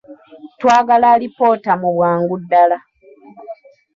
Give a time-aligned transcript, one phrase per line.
[0.59, 2.77] Twagala alipoota mu bwangu ddala.